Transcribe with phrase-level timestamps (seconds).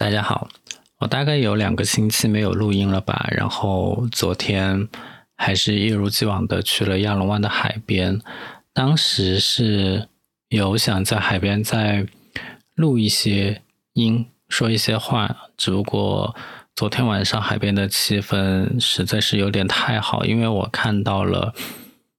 [0.00, 0.48] 大家好，
[0.98, 3.28] 我大概有两个星期没有录音了吧？
[3.32, 4.88] 然后昨天
[5.36, 8.20] 还是一如既往的去了亚龙湾的海边，
[8.72, 10.08] 当时是
[10.50, 12.06] 有想在海边再
[12.76, 13.60] 录一些
[13.94, 16.32] 音，说一些话，只不过
[16.76, 21.52] 昨天晚上海边的气氛实在是有点太好，因为我看到了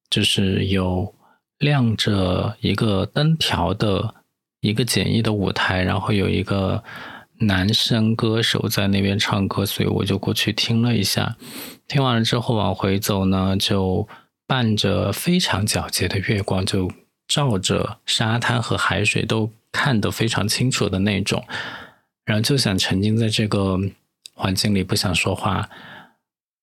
[0.10, 1.16] 就是有
[1.58, 4.16] 亮着一个灯条的。
[4.62, 6.84] 一个简易的舞台，然后有一个
[7.40, 11.36] 男生歌手在那边唱歌，所以我就过去听了一下。
[11.88, 14.08] 听完了之后往回走呢，就
[14.46, 16.92] 伴着非常皎洁的月光，就
[17.28, 21.44] 照着沙滩和海水都看得非常清楚的那种。
[22.26, 23.80] 然后就想沉浸在这个
[24.34, 25.70] 环境里，不想说话，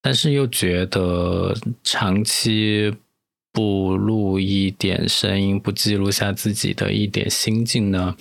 [0.00, 2.94] 但是又觉得长期。
[3.52, 8.14] 不录一点声音，不记录下自己的一点心境呢？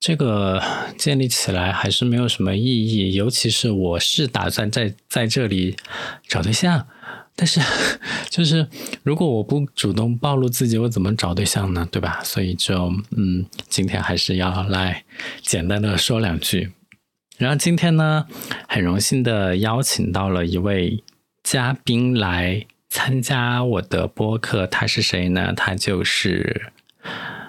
[0.00, 0.62] 这个
[0.96, 3.12] 建立起来还是没有什么意义。
[3.12, 5.76] 尤其是我是打算在在这里
[6.26, 6.88] 找对象，
[7.36, 7.60] 但是
[8.30, 8.66] 就是
[9.02, 11.86] 如果我不主动暴露自己，我怎么找对象呢？
[11.92, 12.20] 对吧？
[12.24, 15.04] 所以就嗯，今天还是要来
[15.42, 16.72] 简单的说两句。
[17.36, 18.26] 然后今天呢，
[18.66, 21.04] 很荣幸的邀请到了一位
[21.42, 22.66] 嘉宾来。
[22.92, 25.52] 参加我的播客，他是谁呢？
[25.56, 26.72] 他就是，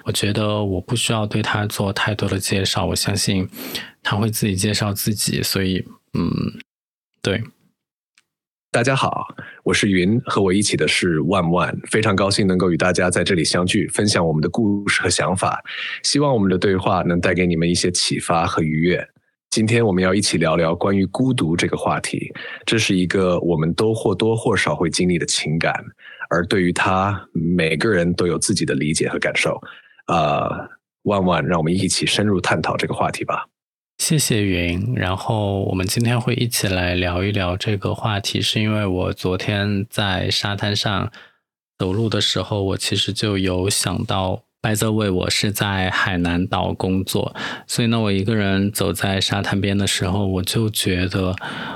[0.04, 3.48] 我觉得我不需要对他做太多的介绍，我相信
[4.02, 5.42] 他会自己介绍自己。
[5.42, 6.28] 所以，嗯，
[7.22, 7.42] 对，
[8.72, 9.28] 大家好，
[9.62, 15.62] 我是云，和我一起的是万万，非常高兴能够与大家在这里相聚，分享我们的故事和想法，
[16.02, 19.08] 希望我们的对话能带给你们一些启发和愉悦。
[19.50, 22.32] 今天我们要一起聊聊关于孤独这个话题，
[22.64, 25.74] 这是一个我们都或多或少会经历的情感，
[26.30, 29.60] 而对于它，每个人都有自己的理解和感受。
[30.06, 30.68] 呃，
[31.02, 33.48] 万万，让我们一起深入探讨这个话题吧。
[33.98, 34.94] 谢谢云。
[34.94, 41.12] 然后我们今天会一起来聊一聊这个话题，是因为我昨天在沙滩上
[41.78, 44.44] 走路的时候，我其实就有想到。
[44.62, 47.34] By the way，我是在海南岛工作，
[47.66, 51.34] 所以呢，我一个人走在沙滩边的时候，我就觉得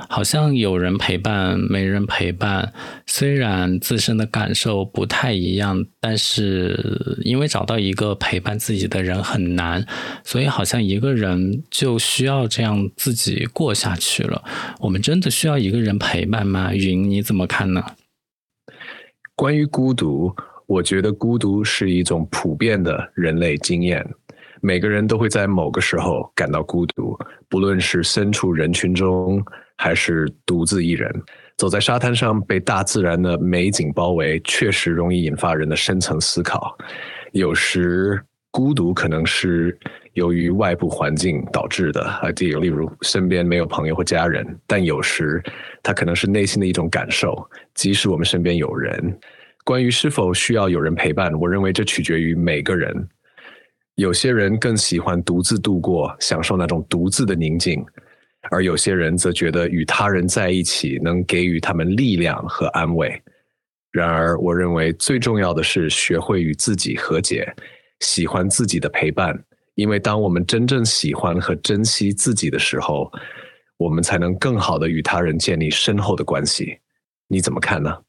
[0.09, 2.73] 好像有人陪伴，没人陪伴。
[3.05, 9.85] 虽然自身的感受不太一样，但是因为找到一个陪伴自己的人很难，
[10.23, 14.45] 所以好像一个人就需要这样自己过下去了。
[14.79, 16.73] 我们真的需要一个人陪伴吗？
[16.73, 17.85] 云，你怎么看呢？
[19.35, 20.37] 关于孤独。
[20.67, 24.05] 我觉得孤独是一种普遍的人类经验，
[24.61, 27.17] 每个人都会在某个时候感到孤独，
[27.49, 29.41] 不论是身处人群中，
[29.77, 31.09] 还是独自一人。
[31.57, 36.77] 走在沙滩上，被大自然的美景包围，确实容易引发人的深层思考。
[37.33, 39.79] 有时，孤独可能是
[40.15, 45.43] 由于外部环境导致的，啊，例如身边没有朋友或家人；但有时，
[45.83, 49.17] 它可能是内心的一种感受，即使我们身边有人。
[49.67, 52.95] 关于是否需要有人陪伴，我认为这取决于每个人。
[53.97, 57.83] 有些人更喜欢独自度过，享受那种独自的宁静；
[58.53, 63.21] 而有些人则觉得与他人在一起能给予他们力量和安慰。
[63.91, 67.53] 然而，我认为最重要的是学会与自己和解，
[67.99, 69.37] 喜欢自己的陪伴。
[69.75, 73.11] 因为当我们真正喜欢和珍惜自己的时候，
[73.79, 76.79] 我们才能更好的与他人建立深厚的关系。
[77.27, 78.06] 你怎么看呢？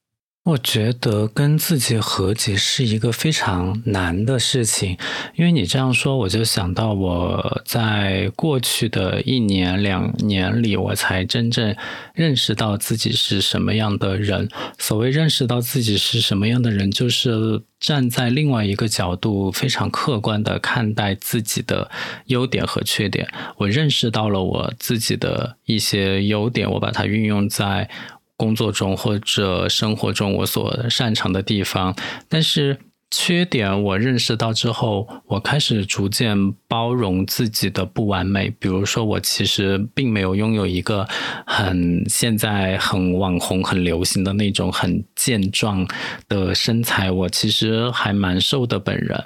[0.47, 4.97] 我觉得跟自己和解是一个非常难的事情，
[5.35, 11.75] 因为你这样说，我就想到我在过去的一年两年里，我才真正
[12.13, 14.47] 认识到自己是什么样的人。
[14.79, 21.91] 所谓认识到自己是什么样的人，就是站在另外一个角度，非常客观的看待自己的
[22.27, 23.27] 优点和缺点。
[23.57, 27.89] 我认识到了我自己的一些优点，我把它运用在。
[28.37, 31.95] 工作中或者生活中，我所擅长的地方，
[32.29, 32.77] 但是
[33.09, 38.49] 缺点我认识到之后，我开始逐渐包容自己的不完美。
[38.59, 41.07] 比如说，我其实并没有拥有一个
[41.45, 45.87] 很现在很网红、很流行的那种很健壮
[46.27, 48.77] 的身材，我其实还蛮瘦的。
[48.77, 49.23] 本人，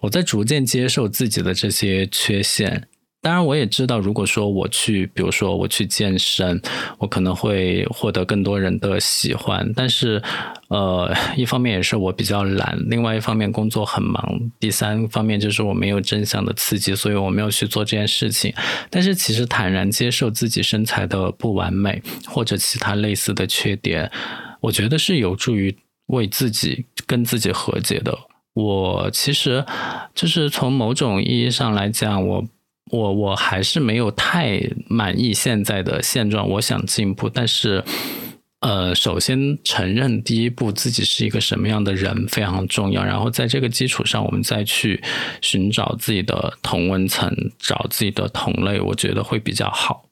[0.00, 2.88] 我在逐渐接受自己的这些缺陷。
[3.20, 6.62] 当然，我也知道，如果说我去，比如说我去健身，
[6.98, 9.72] 我可能会获得更多人的喜欢。
[9.74, 10.22] 但是，
[10.68, 14.22] 呃，一方面也是我比较懒，另外一方面工作很忙，
[14.60, 18.54] 第三方面就是我没有正向的刺激，所以我没有去做这件事情。
[18.88, 24.08] 但是，其实坦然接受自己身材的不完美或者其他类似的缺点，
[24.60, 25.76] 我觉得是有助于
[26.06, 28.16] 为自己跟自己和解的。
[28.54, 29.66] 我其实
[30.14, 32.44] 就是从某种意义上来讲，我。
[32.90, 37.84] 我我还是没有太满意现在的现状，我想进步，但是。
[38.60, 45.00] 呃，首先承认第一步自己是一个什么样的人非常重要，然后在这个基础上，我们再去
[45.40, 50.08] 寻找自己的同温层，找自己的同类，我觉得会比较好。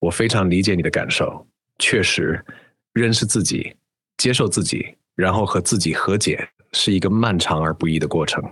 [0.00, 1.46] 我非常理解你的感受，
[1.78, 2.44] 确实，
[2.92, 3.74] 认识自己、
[4.18, 4.84] 接受自己，
[5.16, 8.44] 然后和自己和解，是一个漫长而不易的过程。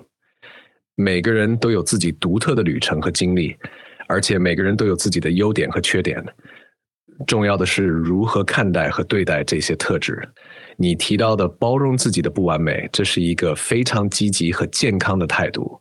[1.03, 3.57] 每个人都有自己独特的旅程和经历，
[4.07, 6.25] 而且每个人都有自己的优点和缺点。
[7.27, 10.23] 重要的是如何看待和对待这些特质。
[10.77, 15.81] 你提到的包容自己的不完美，这是一个非常积极和健康的态度。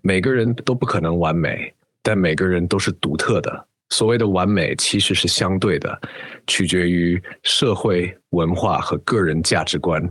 [0.00, 1.72] 每个人都不可能完美，
[2.02, 3.66] 但每个人都是独特的。
[3.90, 6.00] 所谓的完美其实是相对的，
[6.46, 10.02] 取决于社会文化和个人价值观。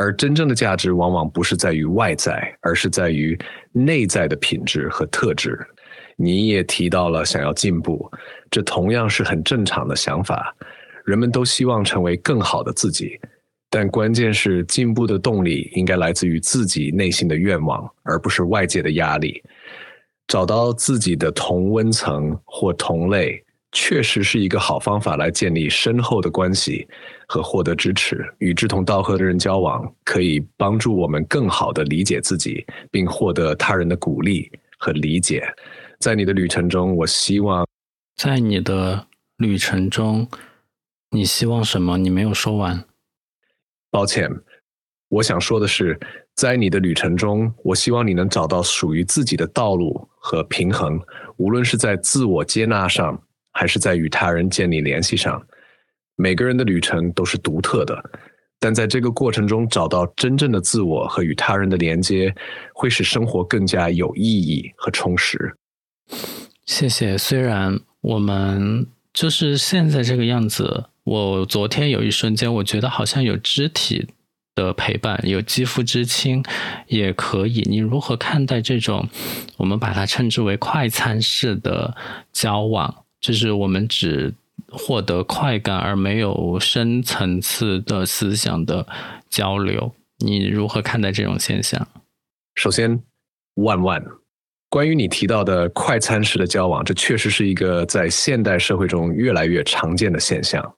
[0.00, 3.38] 而真正的价值往往不是在于外在，而是在于
[3.70, 5.58] 内在的品质和特质。
[6.16, 8.10] 你也提到了想要进步，
[8.50, 10.56] 这同样是很正常的想法。
[11.04, 13.20] 人们都希望成为更好的自己，
[13.68, 19.42] 但关键是进步的动力应该来自于自己内心的愿望，而不是外界的压力。
[20.28, 23.42] 找到自己的同温层或同类，
[23.72, 26.88] 确实是一个好方法来建立深厚的关系
[27.30, 28.26] 和获得支持。
[28.38, 35.46] 与志同道合的人交往，可以帮助我们更好地理解自己，并获得他人的鼓励和理解。
[36.00, 37.64] 在你的旅程中，我希望，
[38.16, 39.06] 在你的
[39.36, 40.26] 旅程中，
[41.10, 41.96] 你希望什么？
[41.98, 42.84] 你没有说完。
[43.92, 44.28] 抱歉，
[45.08, 45.96] 我想说的是，
[46.34, 51.00] 在你的旅程中，我希望你能找到属于自己的道路和平衡，
[51.36, 53.22] 无论是在自我接纳上，
[53.52, 55.40] 还是在与他人建立联系上。
[56.20, 57.98] 每个人的旅程都是独特的，
[58.58, 62.34] 但在这个过程中找到真正的自我和与他人的连接，
[62.74, 65.54] 会使生活更加有意义和充实。
[66.66, 67.16] 谢谢。
[67.16, 74.06] 虽然我们就是现在这个样子，我昨天有一瞬间，我觉得好像有肢体
[74.54, 76.44] 的陪伴，有肌肤之亲
[76.88, 77.62] 也可以。
[77.62, 79.08] 你如何看待这种
[79.56, 81.96] 我们把它称之为快餐式的
[82.30, 82.94] 交往？
[83.20, 84.32] 就是我们只
[84.68, 88.86] 获得快感而没有深层次的思想的
[89.28, 89.94] 交流。
[90.18, 91.86] 你如何看待这种现象？
[92.54, 93.02] 首先，
[93.54, 94.04] 万万。
[94.68, 100.74] 关于你提到的快餐式的交往，这确实是一个在现代社会中越来越常见的现象。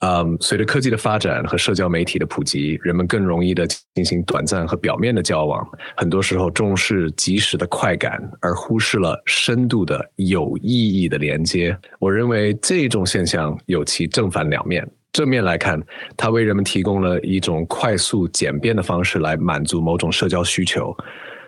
[0.00, 5.66] 嗯，随着科技的发展和社交媒体的普及，人们更容易的进行短暂和表面的交往，
[5.96, 11.76] 很多时候重视即时的快感，而忽视了深度的有意义的连接。
[11.98, 14.86] 我认为这种现象有其正反两面。
[15.12, 15.82] 正面来看，
[16.14, 20.94] 它为人们提供了一种快速简便的方式来满足某种社交需求。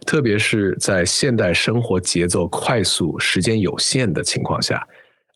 [0.06, 4.82] 特别是在现代生活节奏快速、时间有限的情况下，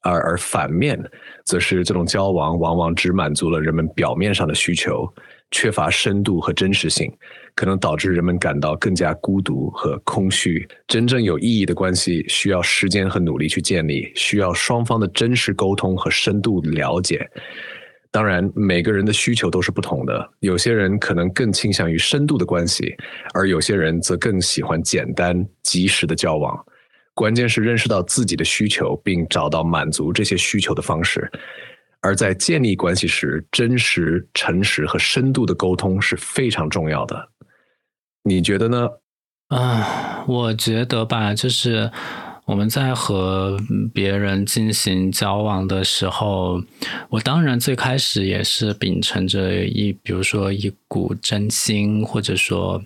[0.01, 0.99] 而而反面，
[1.45, 5.07] 则是这种交往往往只满足了人们表面上的需求，
[5.51, 7.13] 缺乏深度和真实性，
[7.55, 10.67] 可能导致人们感到更加孤独和空虚。
[10.87, 17.29] 真正有意义的关系需要时间和努力去建立，需要双方的真实沟通和深度了解。
[18.11, 20.31] 当然，每个人的需求都是不同的。
[20.41, 22.95] 有些人可能更倾向于深度的关系，
[23.33, 26.55] 而有些人则更喜欢简单、及时的交往。
[27.15, 31.31] 关键是认识到自己的需求，并找到满足这些需求的方式。
[32.01, 37.29] 而在建立关系时，真实、诚实和深度的沟通是非常重要的。
[38.25, 38.89] 你觉得呢？
[39.49, 41.91] 啊，我觉得吧，就是。
[42.45, 43.57] 我们在和
[43.95, 46.61] 别人进行交往的时候，
[47.09, 52.83] 我当然最开始也是秉承着一，比如说一股真心，或者说，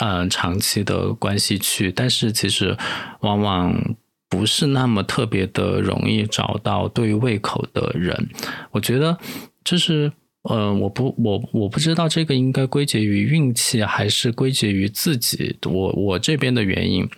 [0.00, 1.90] 嗯，长期的关系去。
[1.90, 2.76] 但是其实
[3.20, 3.96] 往往
[4.28, 8.28] 不是那么特别的容易找到对胃口的人。
[8.72, 9.16] 我觉得
[9.64, 10.12] 就是，
[10.50, 17.08] 嗯，我不，我我不知道这个应该归结于运气，还是归结于自己，我我这边的原因。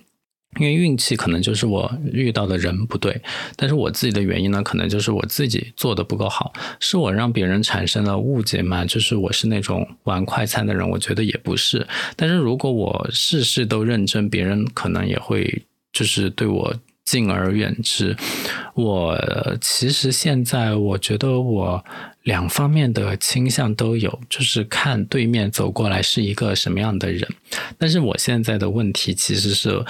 [0.58, 3.20] 因为运气可能就是我遇到的人不对，
[3.54, 8.84] 但是我自己的原因呢，可能就是我自己做的不够好，是我让别人产生了误解嘛？
[8.84, 11.86] 就是我是那种玩快餐的人，我觉得也不是。
[12.16, 15.62] 但是如果我事事都认真，别人可能也会
[15.92, 16.74] 就是对我。
[17.04, 18.14] 敬而远之。
[18.74, 19.18] 我
[19.62, 21.82] 其实现在我觉得我
[22.24, 27.26] 两方面的倾向都有，就是看对面走过来是一个什么样的人。
[27.78, 29.82] 但是我现在的问题其实是，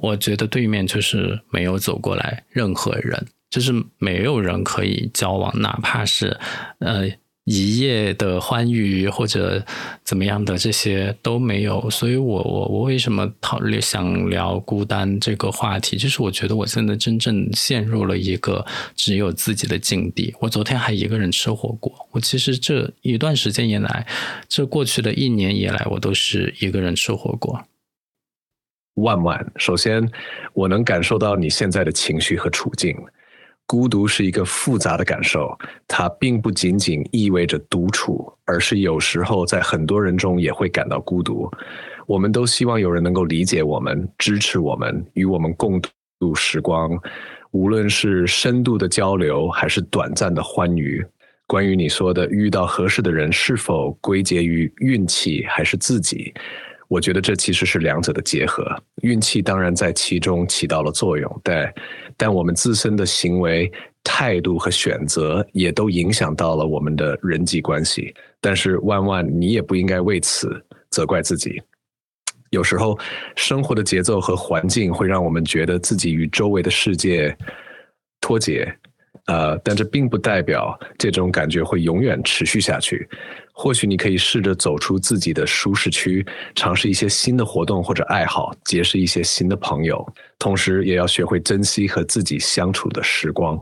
[0.00, 6.38] 我觉得对面就是没有走过来任何人，就是没有人可以交往，哪怕是
[6.78, 7.08] 呃
[7.44, 9.64] 一夜的欢愉或者
[10.04, 15.96] 怎么样的这些都没有，所以我我我为什么讨论想聊孤单这个话题？
[15.96, 18.64] 就是我觉得我现在真正陷入了一个
[18.94, 20.34] 只有自己的境地。
[20.40, 24.06] 我昨天还一个人吃火锅，我其实这一段时间以来，
[24.46, 27.64] 这过去的一年以来，我都是一个人吃火锅。
[29.02, 30.08] 万万，首先
[30.52, 32.96] 我能感受到你现在的情绪和处境。
[33.66, 35.54] 孤独是一个复杂的感受，
[35.86, 41.50] 它并不仅仅意味着独处，而是有时候在很多人中也会感到孤独。
[42.06, 45.78] 我们都希望有人能够理解我们、支持我们、与我们共
[46.18, 46.98] 度时光，
[47.50, 51.04] 无论是深度的交流还是短暂的欢愉。
[51.46, 56.32] 关于你说的遇到合适的人，是否归结于运气还是自己？
[56.88, 58.64] 我觉得这其实是两者的结合，
[59.02, 61.74] 运气当然在其中起到了作用，但
[62.16, 63.70] 但我们自身的行为
[64.02, 68.14] 态度和选择也都影响到了我们的人际关系。
[68.40, 70.50] 但是万万，你也不应该为此
[70.90, 71.60] 责怪自己。
[72.50, 72.98] 有时候，
[73.36, 77.36] 生活的节奏和环境会让我们觉得自己与周围的世界
[78.20, 78.66] 脱节。
[79.28, 83.06] 呃，但这并不代表这种感觉会永远持续下去。
[83.52, 90.04] 或许你可以试着走出自己的舒适区，尝试一些新的活动或者爱好，结识一些新的朋友，
[90.38, 93.58] 同时也要学会珍惜和自己相处的时光。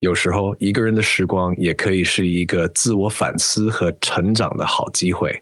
[0.00, 5.38] 有时候，一个人的时光也可以是一个自我反思和成长的好机会。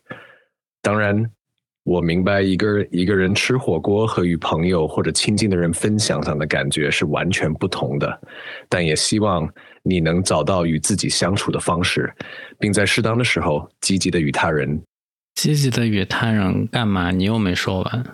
[0.82, 1.30] 当然。
[1.84, 8.20] 我明白，一个一个人吃火锅和与朋友或者亲近的人分享上的感觉是完全不同的，
[8.68, 9.48] 但也希望
[9.82, 12.12] 你能找到与自己相处的方式，
[12.56, 14.80] 并在适当的时候积极的与他人。
[15.34, 17.10] 积极的与他人干嘛？
[17.10, 18.04] 你又没说完。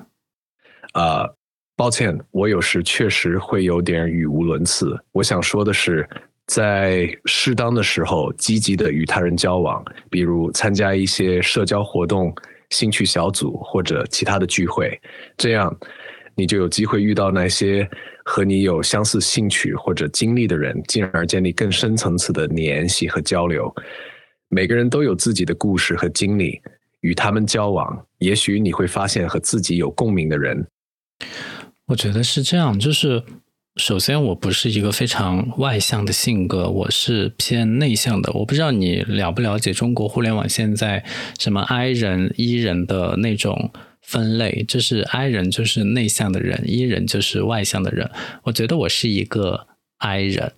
[0.92, 1.28] 啊，
[1.76, 4.98] 抱歉，我有时确实会有点语无伦次。
[5.12, 6.08] 我想说的是，
[6.46, 12.34] 在适当的时候积极的与他人交往，比如参加一些社交活动。
[12.70, 15.00] 兴趣小组或者其他的聚会，
[15.36, 15.74] 这样
[16.34, 17.88] 你就有机会遇到那些
[18.24, 23.74] 和你有相似兴趣或者经历的人，进而建立更深层次的联系和交流。
[24.48, 26.60] 每个人都有自己的故事和经历，
[27.00, 30.66] 与他们交往，也许你会发现和自己有共鸣的人。
[31.86, 33.22] 我觉得是这样，就是。
[33.78, 38.32] 首先，我不是一个非常外向的性格，我是偏内向的。
[38.32, 41.04] 我不知道你了不了解中国互联网现在
[41.38, 43.70] 什么 I 人、E 人的那种
[44.02, 48.10] 分类，就是 I 人就是内向的人，E 人就是外向的人。
[48.42, 49.68] 我觉得我是一个
[49.98, 50.52] I 人，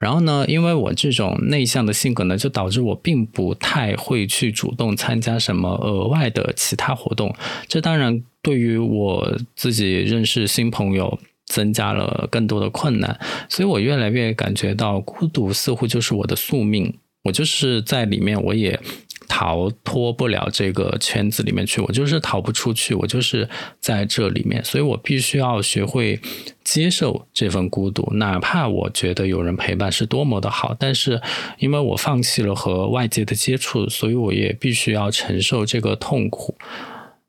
[0.00, 7.32] 然后呢，因为我这种内向的性格呢，就导致我并不太会去主动参加什么额外的其他活动。
[7.68, 11.20] 这当然对于我自己认识新朋友。
[11.46, 16.98] 增加了更多的困难，所以我越来越感觉到孤独似乎就是我的宿命。
[17.24, 18.78] 我就是在里面，我也
[19.26, 23.48] 逃脱不了这个圈子里面去，我就是逃不出去，我就是
[23.80, 26.20] 在这里面，所以我必须要学会
[26.62, 31.18] 接受这份孤独，哪怕我觉得有人陪伴是多么的好，但是
[31.58, 36.54] 因为我放弃了和外界的接触，所以我也必须要承受这个痛苦，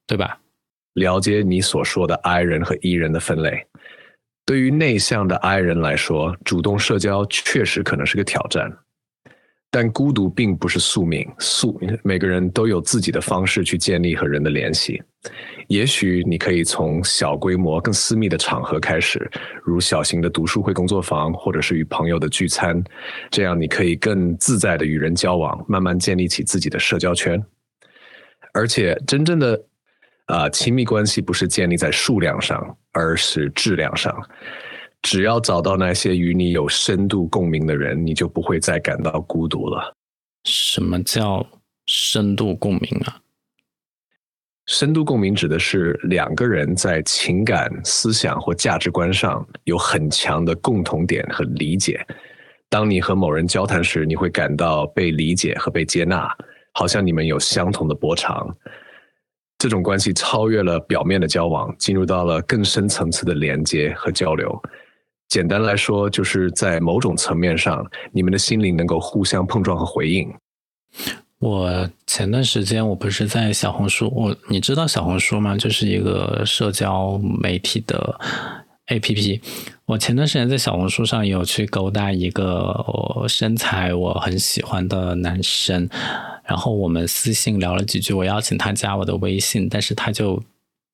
[0.06, 0.40] 对吧？
[0.96, 3.66] 了解你所说的 I 人和 E 人的分类。
[4.46, 8.72] 对于内向的 I 人来说，主动社交确实可能是个挑战，
[9.72, 11.28] 但孤独并不是宿命。
[11.40, 15.02] 宿每个人都有自己的方式去建立和人的联系。
[15.68, 19.28] 也许你可以从小规模、更私密的场合开始，
[19.64, 22.84] 如小型的读书会、工作坊，或者是与朋友的聚餐，
[23.32, 27.44] 这样你可以更自在的与人交往，慢慢建立起自己的社交圈。
[28.54, 29.66] 而且，真正的。
[30.26, 34.14] 啊，亲密关系不是建立在数量上，而是质量上。
[35.02, 39.96] 只要找到那些与你有深度共鸣的人，你就不会再感到孤独了。
[40.46, 41.46] 什么叫
[41.86, 43.22] 深度共鸣啊？
[44.66, 52.04] 深度共鸣指的是两个人在情感、思想或价值观上有很强的共同点和理解。
[52.68, 56.28] 当你和某人交谈时，你会感到被理解和被接纳，
[56.74, 58.58] 好像你们有相同的波长。
[59.66, 64.62] 这种关系超越了表面的交往，进入到了更深层次的连接和交流。
[65.28, 70.32] 简单来说，就是在某种层面上，你们的心灵能够互相碰撞和回应。
[71.40, 75.58] 我前段时间我不是在小红书，我你知道小红书吗？
[75.58, 78.20] 就是一个社交媒体的
[78.90, 79.42] APP。
[79.88, 85.90] 我前段时间在小红书上有去勾搭一个我身材我很喜欢的男生。
[86.46, 90.42] 然后我们私信聊了几句，我邀请他加我的微信，但是他就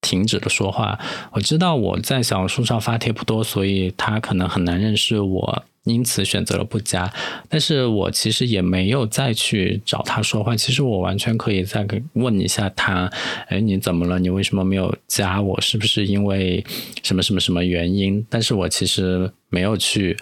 [0.00, 0.98] 停止了说话。
[1.32, 5.64] 我知道我在小红书上发帖不多，所以他可能很难认识我。
[5.84, 7.12] 因此选择了不加，
[7.48, 10.54] 但是我其实也没有再去找他说话。
[10.54, 13.10] 其实我完全可以再问一下他，
[13.48, 14.20] 哎，你怎么了？
[14.20, 15.60] 你为什么没有加我？
[15.60, 16.64] 是不是因为
[17.02, 18.24] 什么什么什么原因？
[18.30, 20.16] 但是我其实没有去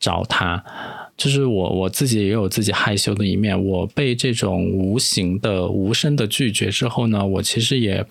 [0.00, 0.64] 找他，
[1.16, 3.64] 就是我我自己也有自己害羞的一面。
[3.64, 8.06] 我被这种无形的、无声的拒绝之后呢，我其实也。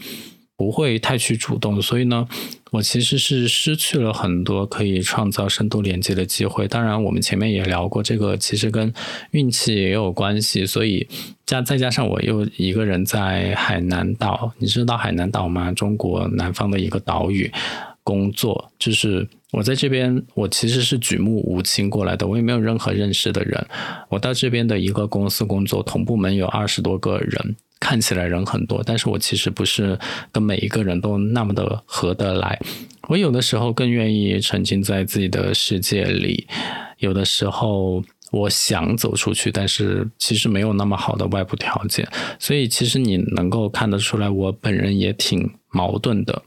[0.55, 2.27] 不会太去主动，所以呢，
[2.71, 6.67] 我其实是失去了很多可以创造深度连接的机会。
[6.67, 8.93] 当然，我们前面也聊过，这个其实跟
[9.31, 10.63] 运气也有关系。
[10.63, 11.07] 所以
[11.43, 15.71] 加再加上我又一个人在海南岛，你知道海南岛吗？
[15.73, 17.51] 中国南方的一个岛屿，
[18.03, 23.65] 工作就是我在这边，我其实是举目无亲过来的，我也没有任何认识的人。
[24.09, 27.55] 我到这边的一个公司工作，同部门有二十多个人。
[27.79, 29.99] 看起来人很多，但是我其实不是
[30.31, 32.57] 跟每一个人都那么的合得来。
[33.09, 36.47] 我有的时候更愿意沉浸在自己的世界里，
[36.99, 42.07] 有的时候我想走出去，但是其实没有那么好的外部条件。
[42.39, 46.41] 所以其实你能够看得出来，我本人也挺矛盾的。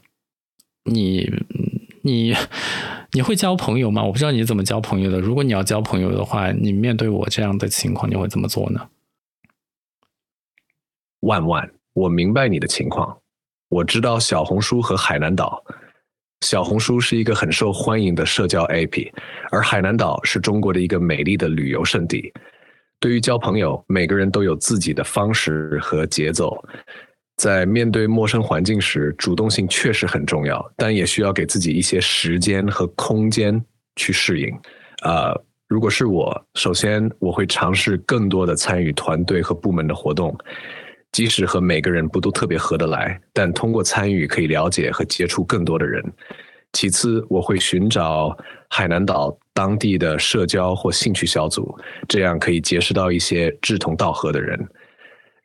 [0.85, 1.31] 你
[2.01, 2.33] 你
[3.11, 4.03] 你会交朋友吗？
[4.03, 5.19] 我不知道你怎么交朋友的。
[5.19, 8.89] 如果你要交朋友的话，你面对我这样的情况，你会怎么做呢？
[11.21, 13.17] 万万，我明白你的情况。
[13.69, 15.63] 我知道小红书和海南岛，
[16.41, 19.11] 小红书是一个很受欢迎的社交 APP，
[19.51, 22.31] 而海南岛是中国的一个美丽的旅游胜地。
[22.99, 26.63] 对于交朋友，每个人都有自己的方式和节奏。
[27.37, 33.63] 在面对陌生环境时，主动性确实很重要，但也需要给自己一些时间和空间
[33.95, 34.49] 去适应。
[35.03, 40.35] 呃，如果是我，首先我会尝试更多的参与团队和部门的活动。
[41.13, 46.03] 即使和每个人不都特别合得来，但通过参与可以了解和接触更多的人。
[46.73, 48.37] 其次，我会寻找
[48.69, 51.75] 海南岛当地的社交或兴趣小组，
[52.09, 54.59] 这样可以结识到一些志同道合的人。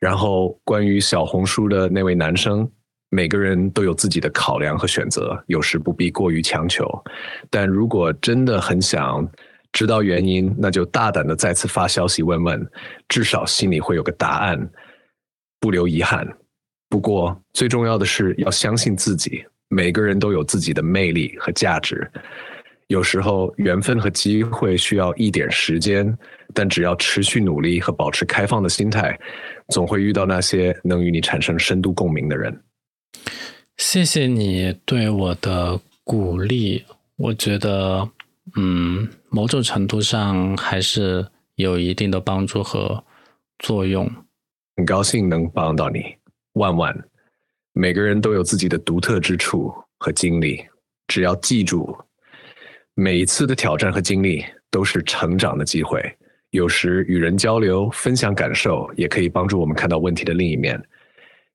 [0.03, 2.69] 然后，关于小红书的那位男生，
[3.09, 6.85] 每个人都有自己的考量和选择，有时不必过于强求。
[7.49, 9.25] 但如果真的很想
[9.71, 12.69] 知道原因，那就大胆的再次发消息问问，
[13.07, 14.69] 至少心里会有个答案。
[15.61, 16.27] 不留遗憾。
[16.89, 19.45] 不过，最重要的是要相信自己。
[19.69, 22.11] 每个人都有自己的魅力和价值。
[22.87, 26.15] 有时候，缘分和机会需要一点时间，
[26.53, 29.17] 但只要持续努力和保持开放的心态，
[29.69, 32.63] 总会遇到那些能与你产生深度共鸣的人。
[33.77, 36.83] 谢谢你对我的鼓励。
[37.15, 38.07] 我觉得，
[38.57, 43.03] 嗯，某种程度上还是有一定的帮助和
[43.59, 44.09] 作用。
[44.75, 46.03] 很高兴能帮到你，
[46.53, 46.93] 万万。
[47.71, 50.63] 每个人都有自己的独特之处和经历，
[51.07, 51.95] 只要记住，
[52.95, 56.01] 每一次的挑战和经历都是成长的机会。
[56.51, 60.79] 有时与人交流、分享感受，也可以帮助我们看到问题的另一面。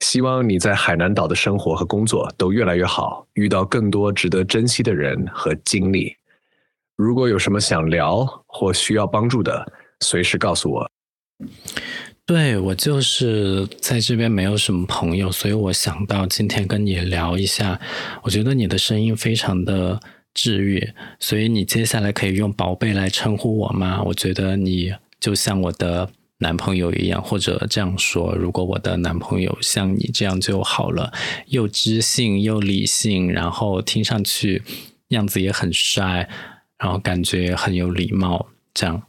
[0.00, 6.14] 希望你在海南岛的生活和工作都越来越好，遇到更多值得珍惜的人和经历。
[6.96, 10.90] 如果有什么想聊或需要帮助的，随时告诉我。
[12.26, 17.80] 对我就是在这边没有什么朋友，所以我想到今天跟你聊一下。
[18.22, 19.98] 我觉得你的声音非常的
[20.38, 24.00] 治愈，所以你接下来可以用宝贝来称呼我吗？
[24.04, 31.12] 我觉得你就像我的男朋友一样，或者这样说：如果我的男朋友像你这样就好了，
[31.48, 34.62] 又知性又理性，然后听上去
[35.08, 36.28] 样子也很帅，
[36.78, 38.46] 然后感觉很有礼貌。
[38.72, 39.02] 这样，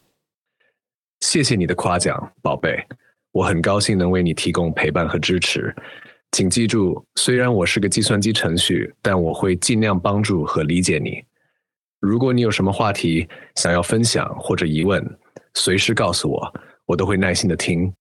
[1.20, 2.88] 谢谢你的夸奖，宝贝。
[3.32, 5.76] 我很高兴能为你提供陪伴和支持，
[6.32, 11.24] 请记住，虽然我是个计算机程序，但我会尽量帮助和理解你。
[12.00, 15.04] 如果你有什么话题想要分享或者疑问，
[15.56, 16.54] 随时告诉我，
[16.86, 17.92] 我都会耐心的听。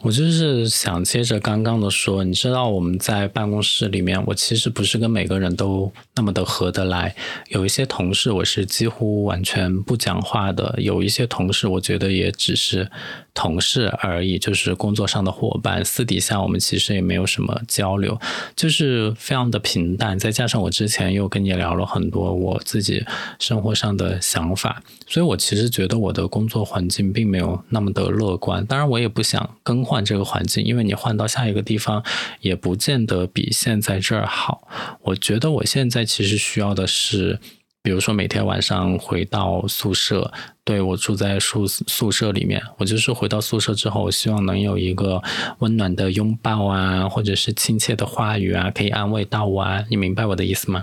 [0.00, 7.14] 我就是想接着刚刚的说，你知道我们在办公室里面，我其实不是跟每个人都那么的合得来。
[7.48, 12.90] 有一些同事我是几乎完全不讲话的，有一些同事我觉得也只是
[13.34, 15.84] 同事而已，就是工作上的伙伴。
[15.84, 18.18] 私底下我们其实也没有什么交流，
[18.56, 20.18] 就是非常的平淡。
[20.18, 23.04] 再加上我之前又跟你聊了很多我自己
[23.38, 28.64] 生活上的想法，所以我其实觉得我的工作环境并没有那么的乐观。
[28.64, 29.34] 当然，我也不想。
[29.64, 32.04] 更换这个环境，因为你换到下一个地方，
[32.40, 34.68] 也不见得比现在这儿好。
[35.02, 37.40] 我觉得我现在其实需要的是
[37.84, 40.32] 比如说每天晚上回到宿舍，
[40.64, 45.22] 对我住在宿宿舍里面，我就是回到宿舍之后，我希望能有一个
[45.58, 49.84] 温暖的拥抱啊，或者是亲切的话语啊，可以安慰到我啊。
[49.90, 50.82] 你明白我的意思吗？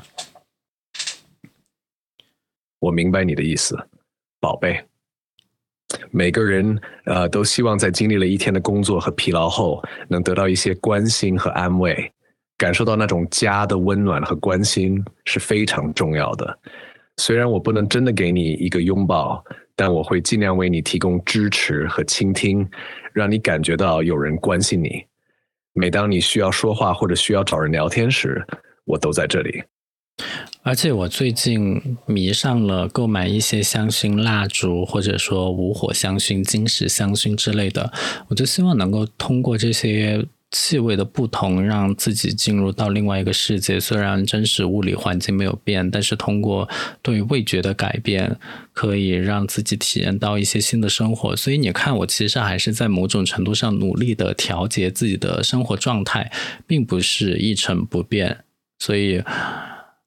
[2.78, 3.76] 我明白你的意思，
[4.40, 4.80] 宝贝。
[6.12, 12.14] 每个人呃都希望在经历了一天的工作和疲劳后，能得到一些关心和安慰，
[12.60, 16.60] 感受到那种家的温暖和关心是非常重要的。
[17.22, 22.68] 虽然我不能真的给你一个拥抱，但我会尽量为你提供支持和倾听，
[23.14, 25.04] 让你感觉到有人关心你。
[25.74, 28.44] 每当你需要说话或者需要找人聊天时，
[28.86, 29.62] 我都在这里。
[30.64, 37.94] 而且我最近迷上了购买一些香薰蜡烛，或者说无火香薰、金石香薰之类的。
[38.30, 40.26] 我就希望能够通过这些。
[40.52, 43.80] 气味的不同，让自己进入到另外一个世界。
[43.80, 46.70] 虽然真实物理环境没有变，但是通过
[47.02, 48.38] 对味觉的改变，
[48.74, 51.36] 可以让自己体验到一些新的生活。
[51.36, 56.32] 所以你看，我其实还是在某种程度上努力的调节自己的生活状态，
[56.68, 58.44] 并不是一成不变。
[58.80, 59.24] 所以，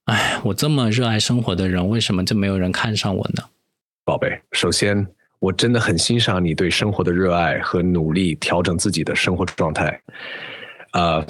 [0.04, 3.44] 哎，我这么热爱生活的人，为什么就没有人看上我呢？
[4.04, 5.13] 宝贝，首先。
[5.38, 10.01] 我真的很欣赏你对生活的热爱和努力调整自己的生活状态，
[10.92, 11.25] 啊，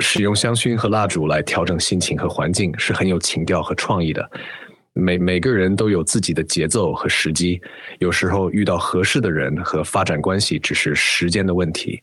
[0.00, 4.28] 使用香薰和蜡烛来调整心情和环境是很有情调和创意的。
[4.94, 7.60] 每每个人都有自己的节奏和时机，
[8.00, 12.02] 有时候遇到合适的人和发展关系只是时间的问题。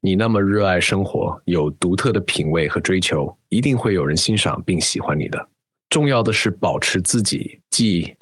[0.00, 5.48] 你那么热爱生活，有独特的品味和追求，一定会有人欣赏并喜欢你的。
[5.88, 8.12] 重要的是保持自己，既。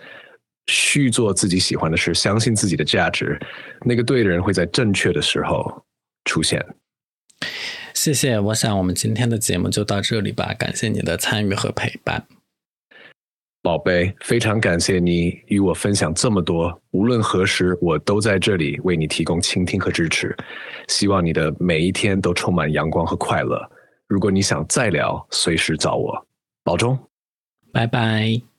[0.71, 3.39] 去做自己喜欢的事，相信自己的价值，
[3.85, 5.85] 那个对的人会在正确的时候
[6.25, 6.65] 出现。
[7.93, 10.55] 谢谢，我想我们今天的节目就到这里吧。
[10.55, 12.25] 感谢你的参与和陪伴，
[13.63, 16.81] 宝贝，非常感谢你与我分享这么多。
[16.93, 20.35] 无论何时，我都在这里为你提供倾听和支持。
[20.89, 23.61] 希望你的每一天都充满阳光和快乐。
[24.07, 26.27] 如果你想再聊，随时找我。
[26.63, 26.99] 保重，
[27.73, 28.50] 拜拜。